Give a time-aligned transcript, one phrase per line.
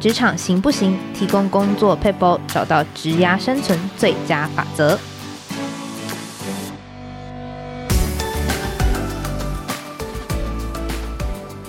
[0.00, 0.98] 职场行不行？
[1.12, 4.98] 提供工作撇步，找到职涯生存最佳法则。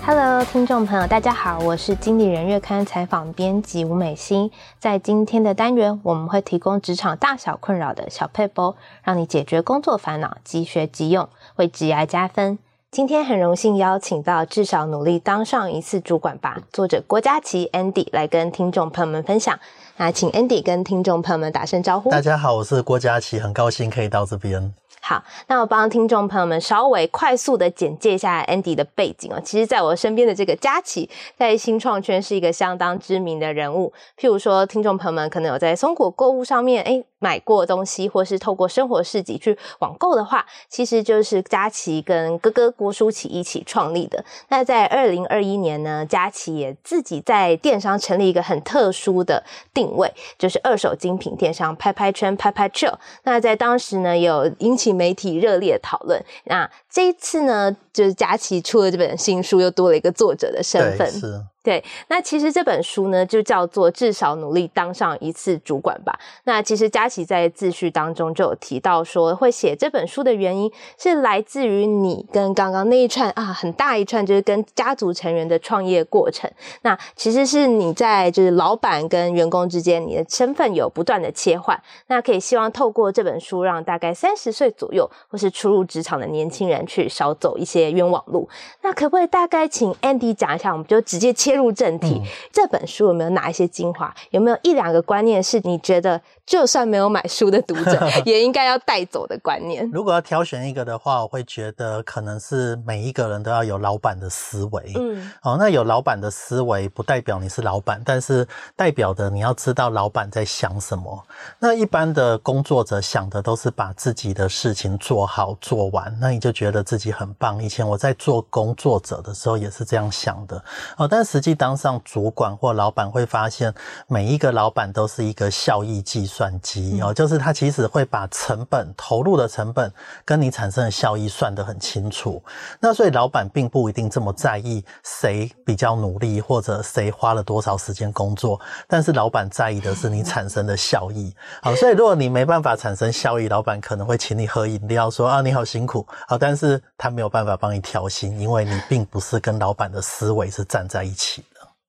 [0.06, 4.50] Hello，听众朋友，大家好，我是经理人月刊采访编辑吴美心。
[4.80, 11.28] 在今天的单元，我们会提供职场大小困扰的小撇步，让你解决工作烦恼，即学即用，
[11.58, 12.58] 为职涯加分。
[12.92, 19.58] 今天很荣幸邀请到至少努力当上一次主管吧，作者郭佳琪 Andy 来跟听众朋友们分享。
[19.96, 22.10] 那请 Andy 跟听众朋友们打声招呼。
[22.10, 24.74] 大家好，我是郭佳琪，很高兴可以到这边。
[25.00, 29.40] 好，那我帮听众朋友们稍微快速的简介一下 Andy 的背景哦。
[29.42, 33.94] 其实，在我身边的这个佳琪，在新创圈是一个相当知名的人物。
[34.20, 44.26] 譬如说，听众朋友们可能有在松果购物上面，诶买过东西，或是透过生活市集去网购的话，其实就是佳琪跟哥哥郭书起一起创立的。
[44.50, 52.96] 那在二零二一年呢，佳琪也自己在电商成立一个很特殊的定位，就是二手精品电商拍拍圈拍拍 Chill。
[53.24, 56.20] 那在当时呢，有引起媒体热烈讨论。
[56.46, 61.08] 那这一次呢，就是佳琪出了这本新书，又多了一个作者的身份。
[61.08, 61.46] 是。
[61.64, 66.20] 对，那其实这本书呢，就叫做至少努力当上一次主管吧。
[66.46, 76.50] 那其实佳琪在自序当中就有提到说，会写这本书的原因是来自于你跟刚刚那一串啊，很大一串，就是跟家族成员的创业过程。
[76.82, 81.80] 那其实是你在就是老板跟员工之间，你的身份有不断的切换。
[82.08, 88.50] 那可以希望透过这本书，让大概三十岁左右或是初入职场的年轻人去少走一些冤枉路。
[88.82, 91.51] 那可不可以大概请 Andy 讲一下，我们就直接切。
[91.52, 94.14] 切入正题，嗯，这本书有没有哪一些精华？
[94.30, 96.22] 有没有一两个观念是你觉得
[96.52, 99.90] 就算没有买书的读者 也应该要带走的观念？
[99.92, 104.94] 如果要挑选一个的话，我会觉得可能是每一个人都要有老板的思维。
[104.96, 111.26] 嗯，哦，那有老板的思维不代表你是老板，但是代表的你要知道老板在想什么。
[111.58, 117.64] 那一般的工作者想的都是把自己的事情做好做完，那你就觉得自己很棒。
[117.64, 120.64] 以前我在做工作者的时候也是这样想的。
[120.98, 121.22] 哦，但。
[121.32, 123.72] 实际当上主管或老板，会发现
[124.08, 129.92] 每一个老板都是一个效益计算机哦，就是他其实会把成本投入的成本
[130.24, 132.42] 跟你产生的效益算得很清楚。
[132.80, 141.36] 那所以老板并不一定这么在意谁比较努力或者谁花了多少时间工作，但是老板在意的是你产生的效益。
[141.62, 151.44] 好，所以如果你没办法产生效益，老板可能会请你喝饮料，说啊，你好辛苦，好，但是他没有办法帮你调薪，因为你并不是跟老板的思维是站在一起。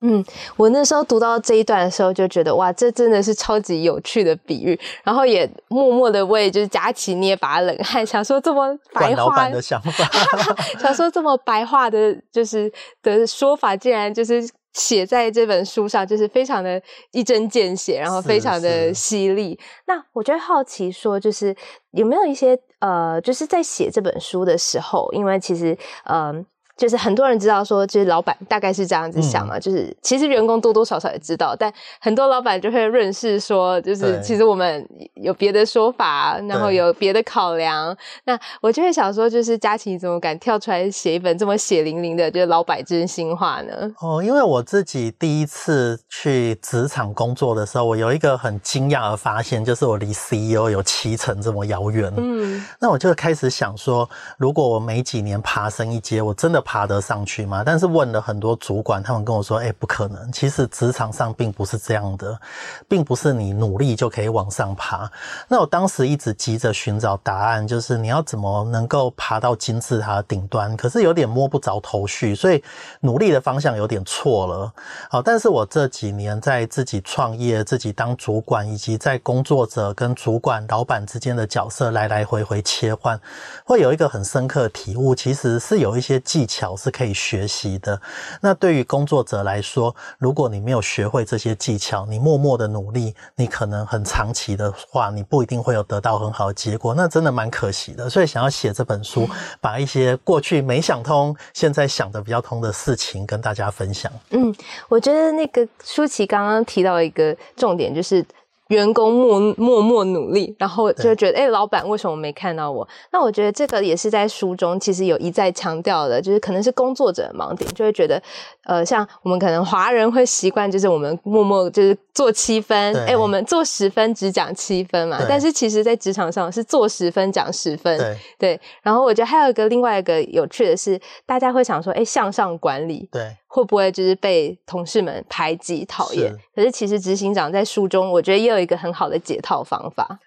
[0.04, 0.24] 嗯，
[0.56, 10.04] 我那时候读到这一段的时候，就觉得哇，这真的是超级有趣的比喻，然后也默默的为就是家麒捏把冷汗，想说这么白话的想法，
[10.80, 12.70] 想说这么白话的，就是
[13.00, 14.42] 的说法，竟然就是
[14.72, 19.56] 写在这本书上，就是非常的一针见血，然后非常的犀利。
[19.86, 21.54] 那我就好奇说，就是
[21.92, 26.34] 有没有一些呃，就是在写这本书的时候，因为其实嗯。
[26.34, 26.44] 呃
[26.82, 34.84] 就是很多人知道说，就是老板大概是这样子想嘛，嗯、就是其实员工多多少少也知道，但很多老板就会润饰说，就是其实我们
[35.14, 37.96] 有别的说法，然后有别的考量。
[38.24, 43.72] 那我就会想说，就是佳琪怎么敢跳出来写一本这么血淋淋的，就是老板真心话呢？
[44.00, 52.12] 哦，因为我自己第一次去职场工作的时候，我有一个很惊讶的发现，就是我离 CEO 有七成这么遥远。
[52.16, 56.60] 嗯，那我就开始想说，如果我每几年爬升一阶，我真的。
[56.72, 57.62] 爬得上去吗？
[57.62, 60.32] 但是问了很多主管，他们跟我说：“欸，不可能。
[60.32, 62.40] 其实职场上并不是这样的，
[62.88, 65.10] 并不是你努力就可以往上爬。”
[65.48, 70.74] 那我当时一直急着寻找答案，就是你要怎么能够爬到金字塔的顶端？
[70.74, 72.64] 可是有点摸不着头绪，所以
[73.00, 74.72] 努力的方向有点错了。
[75.10, 83.20] 好，但是我这几年在自己创业、自己当主管，以及在工作者跟主管、老板之间的角色来来回回切换，
[83.62, 86.76] 会有一个很深刻的体悟，其实是有一些技巧。
[86.82, 88.00] 是可以学习的。
[88.40, 96.92] 那对于工作者来说，如果你没有学会这些技巧，你默默的努力，你可能很长期的话，你不一定会有得到很好的结果。
[96.92, 98.10] 那真的蛮可惜的。
[98.10, 99.28] 所以想要写这本书，
[99.60, 104.10] 把一些过去没想通，现在想的比较通的事情跟大家分享。
[104.30, 104.52] 嗯，
[104.88, 108.24] 我觉得那个舒淇刚刚提到一个重点，就是。
[108.72, 112.86] 员工默默默努力，然后就觉得，哎、欸，老板为什么没看到我？
[113.12, 118.20] 那我觉得这个也是在书中其实有一再强调的，就是可能是工作者的盲点，就会觉得，
[118.64, 128.60] 呃，像我们可能华人会习惯，就是我们默默就是做七分，哎、欸，我们做十分只讲七分嘛，但是其实在职场上是做十分讲十分，对，对。
[128.82, 133.36] 然后我觉得还有一个另外一个有趣的是，大家会想说，哎、欸，向上管理，对。
[133.54, 136.34] 会不会就是被同事们排挤讨厌？
[136.56, 140.18] 可是其实执行长在书中，我觉得也有一个很好的解套方法。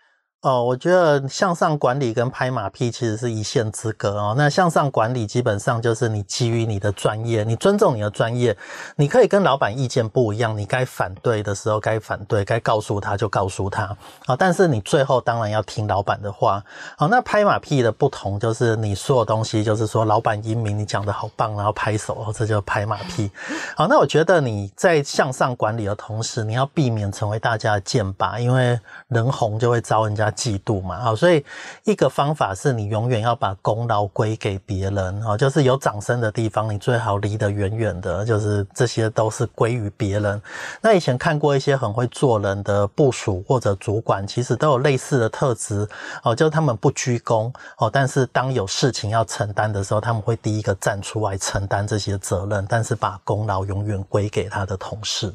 [0.45, 4.35] 哦，我觉得向上管理跟拍马屁其实是一线之隔哦。
[4.37, 8.55] 那向上管理基本上就是你基于你的专业，你尊重你的专业，
[8.95, 13.85] 你可以跟老板意见不一样，你该反对的时候该反对，该告诉他就告诉他
[14.27, 14.35] 啊。
[14.37, 16.63] 但是你最后当然要听老板的话。
[16.95, 23.31] 好，那拍马屁的不同就是你说的东西就是说老板英明，你讲的好棒，然后拍手，这就拍马屁。
[23.75, 31.43] 好，那我觉得你在向上管理的同时，你要避免成为大家的箭靶，因为人红就会招人家嫉妒嘛，好，所以
[31.83, 40.41] 一个方法是你永远要把功劳归给别人，哦，就是有掌声的地方，你最好离得远远的，就是这些都是归于别人。
[40.81, 45.87] 那以前看过一些很会做人的部署或者主管，其实都有类似的特质，
[46.23, 55.33] 哦，就是他们不居功，哦，但是当有事情要承担的时候，他们会第一个站出来承担这些责任，但是把功劳永远归给他的同事。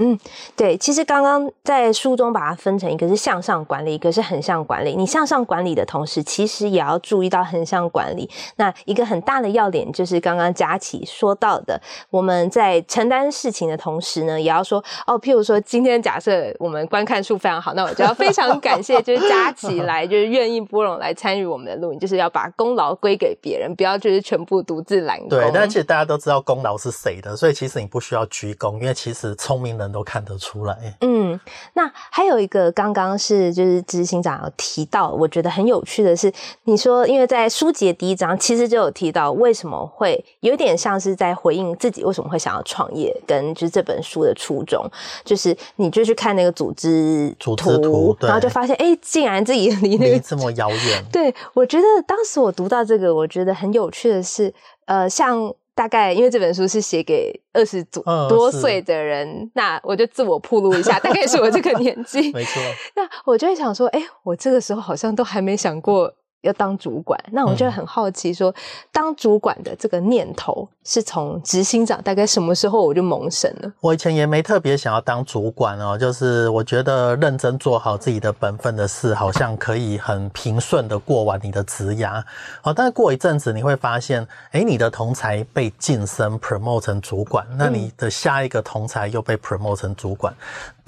[0.00, 0.16] 嗯，
[0.54, 4.94] 对，其实刚刚在书中把它分成一个是向上管理，一个是横向管理。
[4.94, 8.30] 你向上管理的同时，其实也要注意到横向管理。
[8.54, 11.80] 那一个很大的要点就是刚刚佳琪说到的，
[12.10, 25.30] 我们在承担事情的同时呢，也要说哦，譬如说今天假设我们观看数非常好，那我就要非常感谢，就是佳琪 来，就是愿意拨冗来参与我们的录影，就是要把功劳归给别人，不要就是全部独自揽功。
[25.30, 29.87] 对，但其实大家都知道功劳是谁的，所以其实你不需要鞠躬，因为其实聪明人。
[29.90, 30.96] 都看得出来。
[31.00, 31.38] 嗯，
[31.74, 36.32] 那还有一个，刚刚是就是执行长有提到，我觉得很有趣的是，
[36.64, 44.84] 你说因为在书籍的第一章，其实就有提到为什么会有点像是在回应自己为什么会想要创业，跟就是这本书的初衷，
[45.24, 51.04] 就是你就去看那个组织组织图，然后就发现，哎，竟然自己离那个这么遥远。
[51.12, 54.52] 对，我觉得当时我读到这个，我觉得很有趣的是，
[54.86, 55.52] 呃，像。
[55.78, 57.84] 大概因为这本书是写给二十
[58.28, 62.32] 多岁的人，嗯、那我就自我铺路一下，大概是我这个年纪。
[62.32, 62.60] 没错。
[62.96, 66.12] 那我就会想说，哎、欸，我这个时候好像都还没想过。
[66.42, 68.62] 要当主管，那我就很好奇说，说、嗯、
[68.92, 73.72] 当主管的这个念头是从执行长大概什么时候我就萌生了？
[73.80, 82.22] 我以前也没特别想要当主管哦，就是我觉得认真做好自己的本分的事，好像可以很平顺的过完你的职涯。
[82.62, 90.32] 哦，但是过一阵子你会发现，哎，你的同才被晋升 promote 成主管，那你的下一个同才又被 promote 成主管。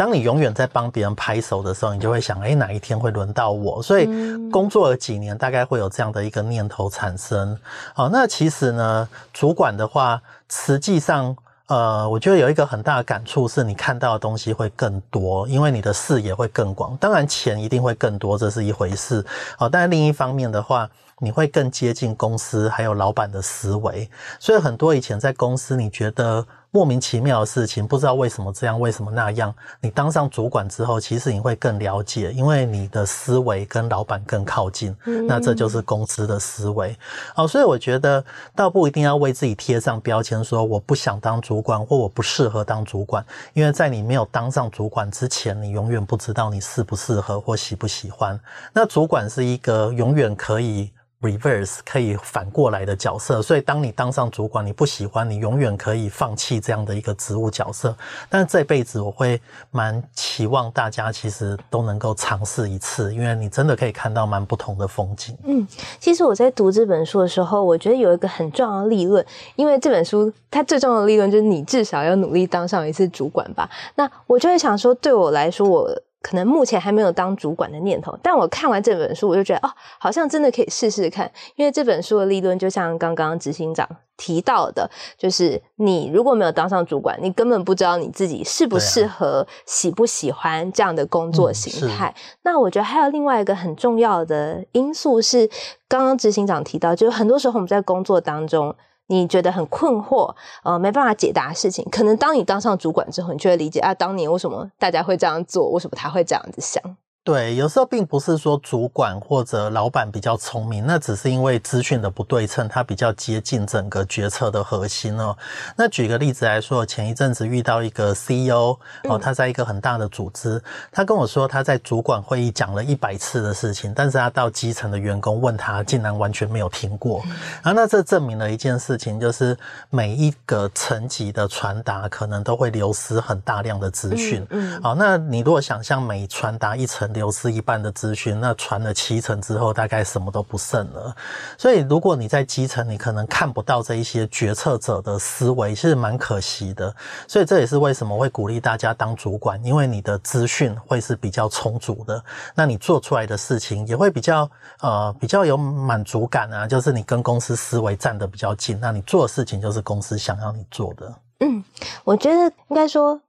[0.01, 3.83] 当你永远在帮别人拍手的时候，你就会想，哎，哪一天会轮到我？
[3.83, 4.07] 所以
[4.51, 7.55] 工作了几年，大概会有这样的一个念头产生。
[7.93, 10.19] 好，那其实呢，主管的话，
[10.49, 11.37] 实际上，
[11.67, 16.97] 呃，我觉得有一个很大的感触是，你看到的东西会更多，因为你的视野会更广。
[16.97, 19.23] 当然，钱一定会更多，这是一回事。
[19.59, 20.89] 好，但是另一方面的话，
[21.19, 24.09] 你会更接近公司还有老板的思维。
[24.39, 26.47] 所以很多以前在公司，你觉得。
[26.73, 29.53] 莫名其妙的事情，不知道为什么这样，为什么那样。
[29.81, 34.95] 你当上主管之后，其实你会更了解，因为你的思维跟老板更靠近。
[35.07, 36.97] 嗯，那这就是公司的思维。
[37.35, 38.25] 好，所以我觉得
[38.55, 48.39] 倒不一定要为自己贴上标签，说我不想当主管或我不适合当主管，因为在你没有当上主管之前，你永远不知道你适不适合或喜不喜欢。
[48.73, 50.91] 那主管是一个永远可以。
[51.21, 57.95] Reverse 可以反过来的角色，所以当你当上主管，你不喜欢，你永远可以放弃这样的一个职务角色。
[58.29, 59.41] 但是这辈子我会
[59.71, 65.37] 蛮期望大家其实都能够尝试一次，因为你真的可以看到蛮不同的风景。
[65.45, 65.67] 嗯，
[65.99, 69.25] 其实我在读这本书的时候，我觉得有一个很重要的立论，
[69.57, 73.69] 因为这本书它最重要的立论就是你至少要努力当上一次主管吧。
[73.95, 76.03] 那我就会想说，对我来说，我。
[76.23, 81.31] 可能目前还没有当主管的念头，但我看完这本书，我就觉得哦，好像真的可以试试看。
[81.57, 92.15] 因为这本书的立论，就像刚刚执行长提到的，就是你如果没有当上主管，你根本不知道你自己适不适合、喜不喜欢这样的工作形态。
[92.15, 95.49] 嗯、那我觉得还有另外一个很重要的因素是，
[95.89, 98.77] 刚刚执行长提到，就是很多时候我们在工作当中。
[99.11, 106.81] 你觉得很困惑，呃，没办法解答事情，可能当你当上主管之后，你就会理解啊，当年为什么大家会这样做，为什么他会这样子想。
[107.23, 115.37] 对，有时候并不是说主管或者老板比较聪明，那只是因为资讯的不对称，他比较接近整个决策的核心哦。
[115.77, 118.75] 那举个例子来说，前一阵子遇到一个 CEO
[119.05, 120.61] 哦，他在一个很大的组织，
[120.91, 127.23] 他跟我说他在主管会议讲了一百次的事情，但是他到基层的员工问他，竟然完全没有听过。
[127.63, 129.55] 啊，那这证明了一件事情，就是
[129.91, 134.45] 每一个层级的传达可能都会流失很大量的资讯。
[134.49, 137.10] 嗯，好，那你如果想象每传达一层。
[137.13, 141.15] 流失一半的资讯，那传了七成之后，大概什么都不剩了。
[141.59, 146.95] 所以，如果你在基层，你可能看不到这一些决策者的思维，其实蛮可惜的。
[147.29, 152.23] 所以，这也是为什么会鼓励大家当主管，因为你的资讯会是比较充足的，
[152.55, 154.51] 那你做出来的事情也会比较
[154.81, 161.15] 呃比较有满足感啊，就是你跟公司思维站得比较近，那你做的事情就是公司想要你做的。
[161.41, 161.65] 嗯，
[162.05, 163.21] 我觉得应该说。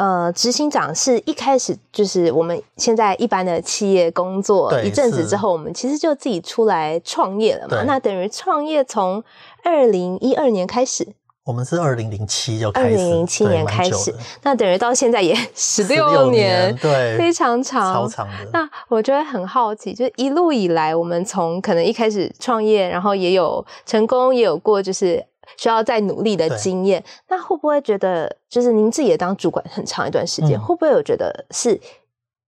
[0.00, 7.82] 呃，执行长是一开始就是我们现在一般的企业工作一阵子之后，我们其实就自己出来创业了嘛。
[7.82, 9.22] 那等于创业从
[9.62, 11.06] 二零一二年开始，
[11.44, 18.48] 我们是二零零七就开始，二零零七年开始，那等于到现在也 十六年，对，非常长，超长的。
[18.54, 25.22] 那我觉得很好奇，就是一路以来，我们从可能一开始创业，然后也有成功，也有过就是。
[25.56, 31.80] 需要再努力的经验，那会不会觉得就是您自己也当主管很长一段时间，嗯，会不会有觉得是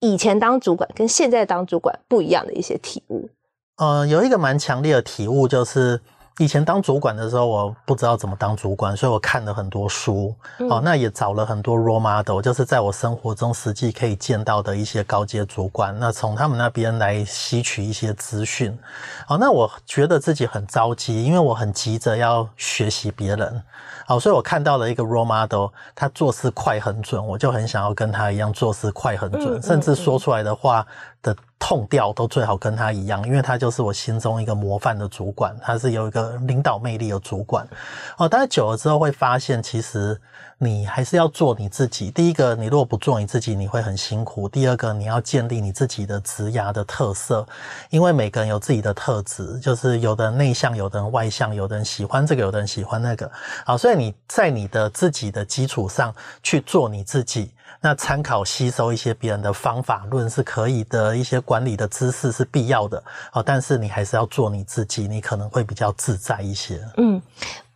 [0.00, 3.28] 以前当主管跟现在当主管不一样的一些体悟？
[3.76, 6.00] 呃，有一个蛮强烈的体悟就是。
[6.39, 18.77] 以前当主管的时候，我不知道怎么当主管，所以我看了很多书，嗯、哦，那也找了很多 role model，就是在我生活中实际可以见到的一些高阶主管，那从他们那边来吸取一些资讯。
[19.29, 23.62] 哦，那我觉得自己很着急，因为我很急着要学习别人，
[24.07, 30.87] 好、哦，所以我看到了一个 role model，他做事快很准，我就很想要跟他一样做事快很准，嗯、甚至说出来的话
[31.23, 31.37] 的。
[31.64, 37.64] 痛调都最好跟他一样，因为他就是我心中一个模范的主管，他是有一个领导魅力的主管。
[38.19, 40.21] 哦，但是久了之后会发现，其实
[40.59, 42.11] 你还是要做你自己。
[42.11, 47.47] 第一个，你如果不做你自己，你会很辛苦；第二个，你要建立你自己的职涯的特色，
[47.91, 53.31] 因为每个人有自己的特质，就是有的人内向，有的人外向，有的人喜欢这个，有的人喜欢那个。
[53.64, 56.12] 好，所以你在你的自己的基础上
[56.43, 57.52] 去做你自己。
[57.83, 66.81] 那参考吸收一些别人的方法论是可以的，一些管理的知识是必要的，哦，但是你还是要做你自己，你可能会比较自在一些。
[66.97, 67.21] 嗯。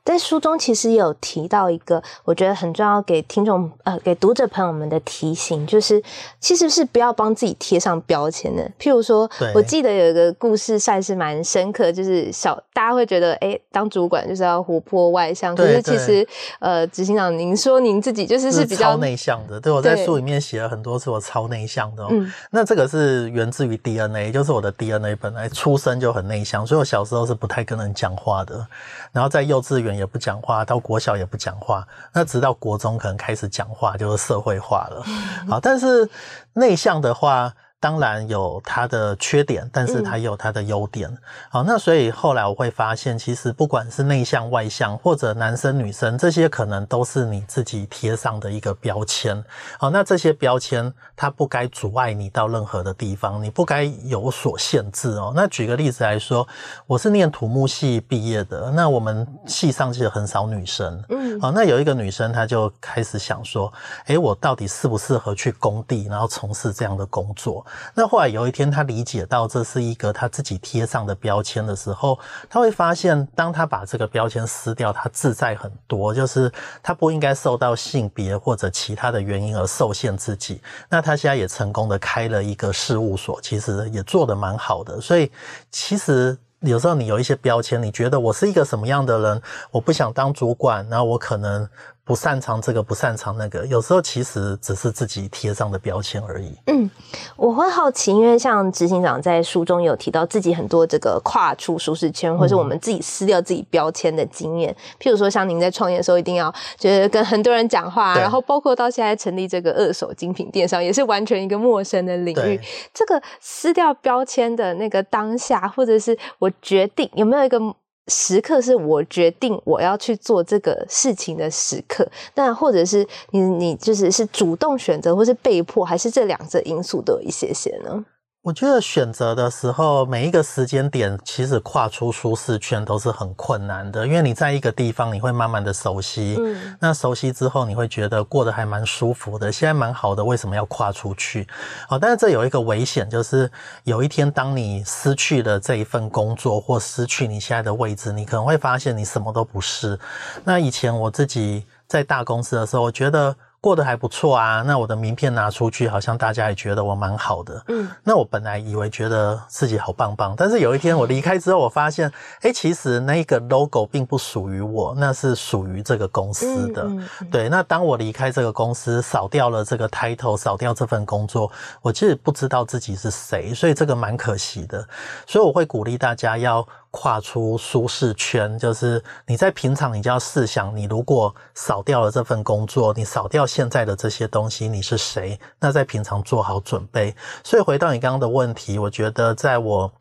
[0.07, 6.01] 在书中其实也有提到一个，我觉得很重要，给听众呃给读者朋友们的提醒，就是
[6.39, 8.63] 其实是不要帮自己贴上标签的。
[8.79, 16.25] 譬如说，我记得有一个故事算是蛮深刻，就是小大家会觉得，哎、欸，当主管就是要活泼外向，可是其实
[16.61, 19.61] 呃，执行长您说您自己就是是比较内向的。
[19.61, 22.09] 对，我在书里面写了很多次，我超内向的、喔。
[22.13, 28.65] 嗯，那这个是源自于 DNA，就是我的 DNA 本来出生就很内向，所以我小时候是不太跟人讲话的，
[29.11, 29.96] 然后在幼稚园。
[29.97, 35.03] 也不讲话，到国小也不讲话，那直到国中可能开始讲话，就是社会化了。
[35.49, 36.09] 好，但是
[36.53, 37.55] 内向的话。
[37.78, 41.09] 当然有它的缺点，但是它也有它的优点。
[41.11, 41.18] 嗯。
[41.50, 49.45] 好，那所以后来我会发现，其实不管是内向外向，或者男生女生，这些可能都是你自己贴上的一个标签。
[49.78, 55.33] 好，那这些标签它不该阻碍你到任何的地方，你不该有所限制哦。
[55.37, 56.49] 那举个例子来说，
[56.87, 61.04] 我是念土木系毕业的，那我们系上其实很少女生。
[61.11, 63.71] 嗯，好，那有一个女生，她就开始想说，
[64.06, 67.66] 诶，我到底适不适合去工地，然后从事这样的工作？
[67.95, 72.19] 那后来有一天，他理解到这是一个他自己贴上的标签的时候，
[72.49, 76.15] 他会发现，当他把这个标签撕掉，他自在很多。
[76.15, 76.51] 就是
[76.83, 80.61] 他不应该受到性别或者其他的原因而受限自己。
[80.89, 85.01] 那他现在也成功的开了一个事务所，其实也做得蛮好的。
[85.01, 85.31] 所以
[85.71, 91.69] 其实有时候你有一些标签，你觉得我是一个什么样的人，我不想当主管，然后我可能。
[92.07, 96.57] 不擅长这个，不擅长那个，有时候其实只是自己贴上的标签而已。
[96.67, 96.89] 嗯，
[97.35, 104.71] 我会好奇，因为像执行长在书中有提到自己很多这个跨出舒适圈，或是我们自己撕掉自己标签的经验。
[104.71, 104.77] 嗯。
[105.01, 112.61] 譬如说，像您在创业的时候，一定要就是跟很多人讲话，然后包括到现在成立这个二手精品电商，也是完全一个陌生的领域。
[112.95, 117.61] 这个撕掉标签的那个当下，或者是我决定有没有一个？
[118.09, 128.05] 时刻是我决定我要去做这个事情的时刻，那或者是你你就是是主动选择，或是被迫，还是这两者因素都有一些些呢？
[128.47, 141.45] 我觉得选择的时候，每一个时间点，其实跨出舒适圈都是很困难的，因为你在一个地方，你会慢慢的熟悉，嗯，那熟悉之后，你会觉得过得还蛮舒服的，现在蛮好的，为什么要跨出去？
[141.88, 143.50] 好，但是这有一个危险，就是
[143.83, 149.99] 有一天当你失去了这一份工作，或失去你现在的位置，你可能会发现你什么都不是。
[150.45, 153.35] 那以前我自己在大公司的时候，我觉得。
[153.61, 157.65] 过得还不错啊，那我的名片拿出去，好像大家也觉得我蛮好的。
[157.69, 166.83] 嗯，那我本来以为觉得自己好棒棒，但是有一天我离开之后，我发现，哎，其实那个 logo 并不属于我，那是属于这个公司的。
[166.83, 171.51] 嗯嗯、对，那当我离开这个公司，扫掉了这个 title，扫掉这份工作，
[171.83, 174.87] 我其实不知道自己是谁，所以这个蛮可惜的。
[175.27, 176.67] 所以我会鼓励大家要。
[176.99, 185.38] 跨出舒适圈，就是你在平常，你就要试想，你如果扫掉了这份工作，你扫掉现在的这些东西，你是谁？
[185.61, 187.15] 那在平常做好准备。
[187.45, 189.93] 所以回到你刚刚的问题，我觉得在我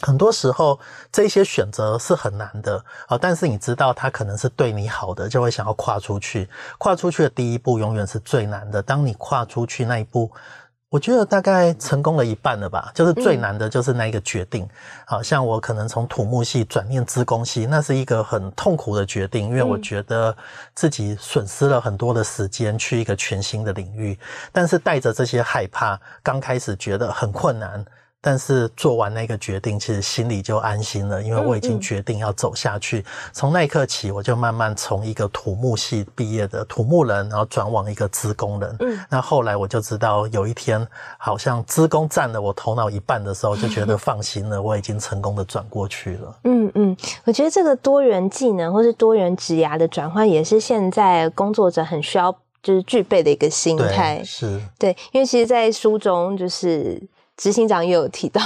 [0.00, 0.78] 很多时候，
[1.10, 6.46] 这些选择是很难的啊，但是你知道它可能是对你好的，就会想要跨出去。
[6.76, 10.30] 跨出去的第一步永远是最难的，当你跨出去那一步。
[10.94, 14.64] 我觉得大概成功了一半了吧，就是最难的就是那一个决定。
[15.04, 20.36] 好像我可能从土木系转念资工系，那是一个很痛苦的决定，因为我觉得
[20.72, 24.16] 自己损失了很多的时间去一个全新的领域，
[24.52, 27.84] 但是带着这些害怕，刚开始觉得很困难。
[28.26, 33.04] 但是做完那个决定，其实心里就安心了，因为我已经决定要走下去。
[33.34, 38.74] 从那一刻起，我就慢慢从一个土木系毕业的土木人，然后转往一个资工人。
[38.80, 40.88] 嗯，那后来我就知道，有一天
[41.18, 46.34] 好像资工占了我头脑一半的时候，就觉得 放心了，我已经成功的转过去了。
[46.44, 54.22] 嗯嗯，我觉得这个多元技能或是多元职涯的转换，也是现在工作者很需要就是具备的一个心态。
[54.24, 56.98] 是，对，因为其实，在书中就是。
[57.36, 58.40] 执行长也有提到，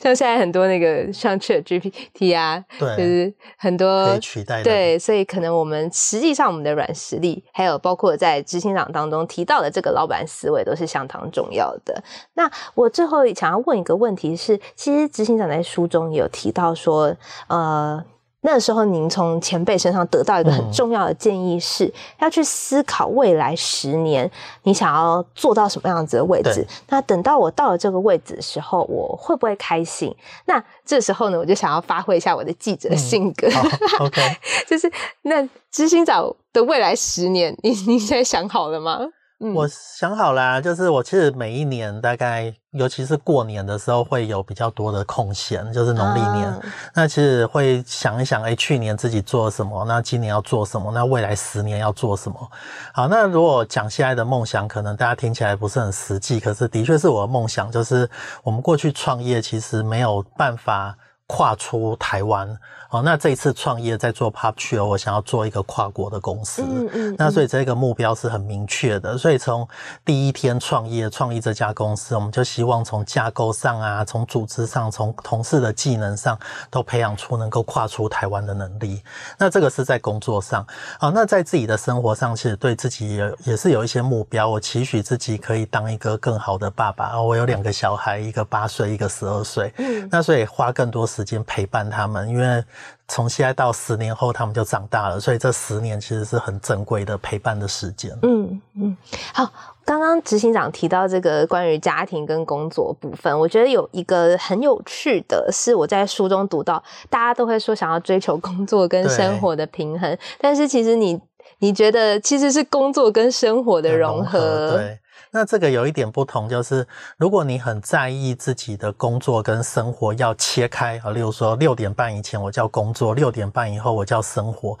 [0.00, 12.02] 像现在很多那个像 ChatGPT 啊，对，就是很多可以取代的，对，所以可能我们实际上我们的软实力，还有包括在执行长当中提到的这个老板思维，都是相当重要的。
[12.34, 17.16] 那我最后想要问一个问题是，其实执行长在书中有提到说，
[17.48, 18.04] 呃。
[18.46, 24.30] 那时候，您从前辈身上得到一个很重要的建议是，嗯、要去思考未来十年
[24.62, 26.64] 你想要做到什么样子的位置。
[26.88, 30.14] 那等到我到了这个位置的时候，我会不会开心？
[30.44, 33.48] 那这时候呢，我就想要发挥一下我的记者性格。
[33.48, 34.22] 嗯、OK，
[34.68, 34.88] 就是
[35.22, 39.00] 那知心早的未来十年，你你现在想好了吗？
[39.38, 46.48] 嗯、我想好啦，就是我其实每一年大概，尤其是过年的时候，会有比较多的空闲，就是农历年。
[46.48, 46.58] 啊、
[46.94, 49.84] 那其实会想一想，哎，去年自己做了什么？
[49.84, 50.90] 那今年要做什么？
[50.90, 52.50] 那未来十年要做什么？
[52.94, 58.08] 好，那如果讲现在的梦想，可能大家听起来不是很实际，可是的确是我的梦想，就是
[58.42, 60.96] 我们过去创业其实没有办法
[61.26, 62.58] 跨出台湾。
[62.90, 66.62] 哦，那这一次创业在做 PopSure，我想要做一个跨国的公司。
[66.62, 67.16] 嗯嗯，嗯。
[67.18, 69.18] 那所以这个目标是很明确的。
[69.18, 69.66] 所以从
[70.04, 76.38] 第一天创业创立这家公司，我们就希望从架构上啊，从组织上，从同事的技能上，
[76.70, 79.02] 都培养出能够跨出台湾的能力。
[79.36, 80.64] 那这个是在工作上。
[81.00, 84.48] 好，那在自己的生活上，其实对自己也也是有一些目标。
[84.48, 87.20] 我期许自己可以当一个更好的爸爸。
[87.20, 89.74] 我有两个小孩，一个八岁，一个十二岁。
[89.78, 90.08] 嗯。
[90.08, 92.62] 那所以花更多时间陪伴他们，因为。
[93.08, 98.10] 从现在到十年后，他们就长大了，所以这十年其实是很珍贵的陪伴的时间。
[98.22, 98.96] 嗯嗯，
[99.32, 99.48] 好，
[99.84, 111.16] 刚刚执行长提到这个关于家庭跟工作部分，我觉得有一个很有趣的是，我在书中读到，大家都会说想要追求工作跟生活的平衡，但是其实你
[111.60, 114.98] 你觉得其实是工作跟生活的融合，对。
[115.36, 116.86] 那这个有一点不同，就是
[117.18, 124.78] 如果你很在意自己的工作跟生活要切开啊，例如说六点半以前我叫工作，六点半以后我叫生活。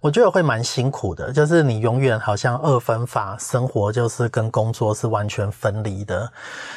[0.00, 6.30] 我觉得会蛮辛苦的，就是你永远好像二分法，生活就是跟工作是完全分离的。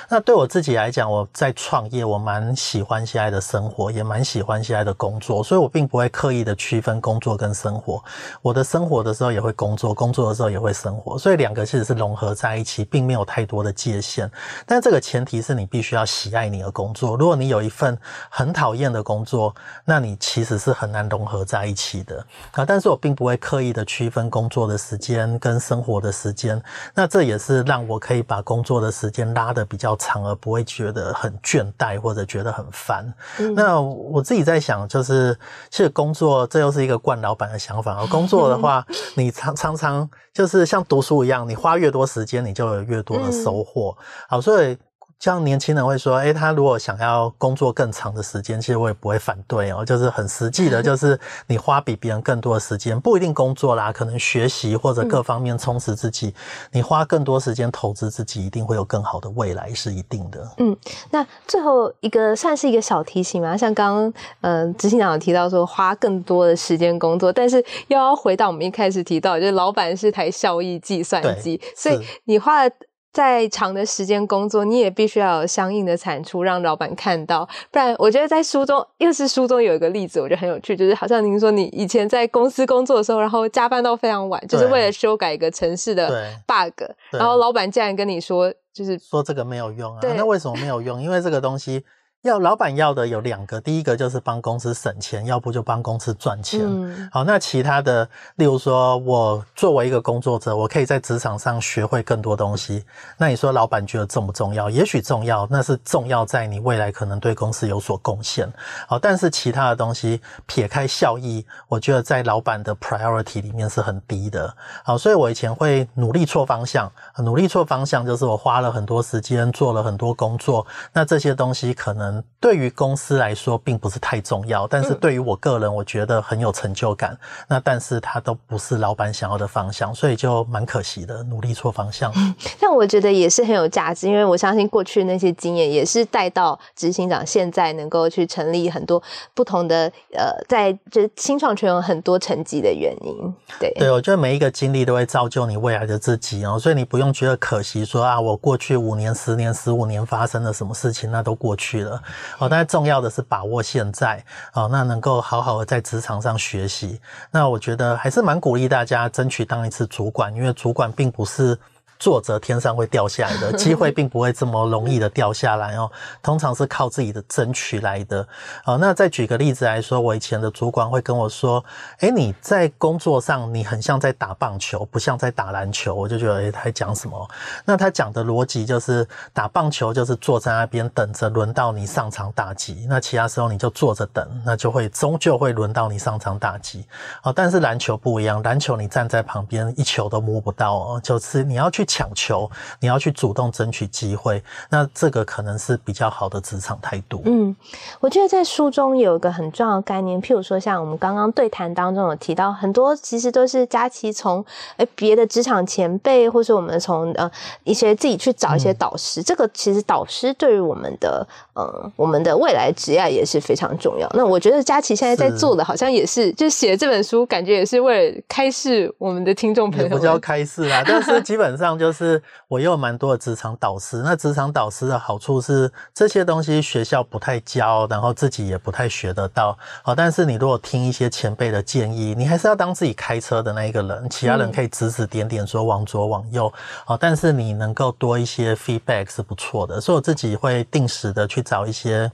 [0.10, 8.04] 那对我自己来讲，我在创业，我蛮喜欢现在的生活，也蛮喜欢现在的工作，所以我并不会刻意的区分工作跟生活。
[8.42, 14.30] 我的生活的时候也会工作，工作的时候也会生活，所以两个其实是融合在一起，并没有太多的界限。
[14.66, 17.16] 但这个前提是你必须要喜爱你的工作。
[17.16, 17.96] 如果你有一份
[18.32, 19.54] 很讨厌的工作，
[19.86, 22.66] 那你其实是很难融合在一起的啊。
[22.66, 26.62] 但是我并不会刻意的区分工作的时间跟生活的时间，
[26.94, 33.14] 那这也是让我可以把工作的时间拉得比较长，而不会觉得很倦怠或者觉得很烦。
[33.40, 33.54] 嗯。
[33.54, 35.38] 那我自己在想，就是
[35.70, 37.96] 其实工作这又是一个惯老板的想法。
[38.00, 43.98] 而工作的话， 你常常常就是像读书一样，你花越多时间，你就有越多的收获。
[44.28, 44.78] 好，所以。
[45.22, 49.86] 像年轻人会说，哎、欸，他如果想要工作更长的时间，其实我也不会反对哦。
[49.86, 56.34] 就是很实际的， 就是你花比别人更多的时间，不一定工作啦，可能学习或者各方面充实自己，
[56.72, 60.44] 你花更多时间投资自己，一定会有更好的未来，是一定的。
[60.58, 60.76] 嗯，
[61.12, 72.72] 那最后一个算是一个小提醒嘛，像刚刚呃执行长有提到说花更多的时间工作，但是又要回到我们一开始提到，就是老板是台效益计算机，所以你花了。
[73.12, 77.48] 再长的时间工作，你也必须要有相应的产出，让老板看到。
[77.70, 86.08] 不然，我觉得在书中，又是书中有一个例子，我觉得很有趣，就是好像您说你以前在公司工作的时候，然后加班到非常晚，就是为了修改一个城市的
[86.48, 90.00] bug，然后老板竟然跟你说，就是说这个没有用啊。
[90.16, 91.02] 那为什么没有用？
[91.02, 91.84] 因为这个东西。
[92.24, 96.62] 要老板要的有两个，第一个就是帮公司省钱，要不就帮公司赚钱。
[96.64, 97.10] 嗯。
[97.12, 102.86] 好，那其他的，例如说我作为一个工作者，我可以在职场上学会更多东西。
[103.18, 104.70] 那你说老板觉得重不重要？
[104.70, 108.48] 也许重要，那是重要在你未来可能对公司有所贡献。
[108.88, 114.56] 好，但是其他的东西撇开效益，我觉得在老板的 priority 里面是很低的。
[114.84, 122.11] 好，所以我以前会努力错方向，努力错方向就是我花了很多时间做了很多工作，那这些东西可能。
[122.40, 127.12] 对于公司来说并不是太重要，但是对于我个人，我觉得很有成就感。
[127.12, 127.18] 嗯、
[127.50, 132.12] 那但是它都不是老板想要的方向，所以就蛮可惜的，努力错方向。
[132.60, 139.02] 但我觉得也是很有价值，因为我相信过去那些经验也是带到执行长现在能够去成立很多
[139.36, 143.34] 不同的呃，在这新创圈有很多成绩的原因。
[143.60, 152.01] 对，对，我觉得每一个经历都会造就你未来的自己哦，所以你不用觉得可惜说，说啊，我过去五年、十年、十五年发生了什么事情，那都过去了。
[152.38, 157.00] 哦，但是重要的是把握现在哦，那能够好好的在职场上学习。
[157.32, 161.58] 那我觉得还是蛮鼓励大家争取当一次主管，因为主管并不是。
[162.02, 165.90] 作者天上会掉下来的 机会，并不会这么容易的掉下来哦。
[166.24, 168.28] 通常是靠自己的争取来的。
[168.64, 171.64] 好，那再举个例子来说，我以前的主管会跟我说
[172.02, 177.30] ：“哎，你在工作上你很像在打棒球，不像在打篮球。”我就觉得，哎，他在讲什么？
[177.66, 186.84] 那他讲的逻辑就是，打棒球就是坐在那边等着轮到你上场打击，那其他时候你就坐着等，那就会终究会轮到你上场打击。
[187.22, 191.86] 哦，但是篮球不一样，篮球你站在旁边一球都摸不到哦，就是你要去。
[191.92, 192.50] 抢求，
[192.80, 197.22] 你要去主动争取机会，那这个可能是比较好的职场态度。
[197.26, 197.54] 嗯，
[198.00, 204.44] 我觉得在书中有一个很重要的概念，譬如说像我们刚刚对谈当中有提到很多，其实都是佳琪从
[204.78, 207.30] 诶别的职场前辈，或是我们从呃
[207.66, 209.20] 一些自己去找一些导师。
[209.20, 214.10] 嗯、这个其实导师对于我们的呃我们的未来职业也是非常重要。
[214.14, 219.88] 那我觉得佳琪现在在做的好像也是，是就写这本书，感觉也是为了开示我们的听众朋友。
[219.88, 221.81] 也不叫开示啊，但是基本上。
[221.82, 229.58] 就是我也有蛮多的职场导师，那职场导师的好处是这些东西学校不太教，然后自己也不太学得到。
[229.82, 236.54] 好，但是你如果听一些前辈的建议，你还是要当自己开车的那一个人，其他人可以指指点点说往左往右。
[236.86, 242.12] 好，但是你能够多一些 feedback 是不错的，所以我自己会定时的去找一些。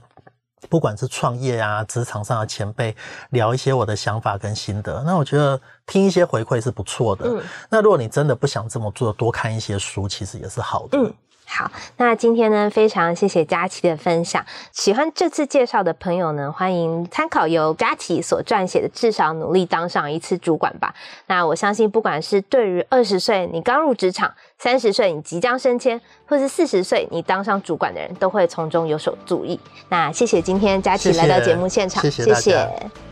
[0.68, 2.94] 不管是创业啊，职场上的前辈
[3.30, 7.26] 聊一些我的想法跟心得，那我觉得听一些回馈是不错的。
[7.26, 10.98] 嗯，那如果你真的不想这么做，多看一些书，其实也是好的。
[10.98, 11.14] 嗯。
[11.50, 14.44] 好，那今天呢，非常谢谢佳琪的分享。
[14.70, 20.94] 喜欢这次介绍的朋友呢，欢迎参考由佳琪所撰写的《至少努力当上一次主管吧》。
[21.26, 29.58] 那我相信，不管是对于二十岁你刚入职场，三十岁你即将升迁，或是四十岁你当上主管的人，都会从中有所注意。
[29.88, 32.22] 那谢谢今天佳琪来到节目现场，谢谢。
[32.24, 33.07] 谢谢。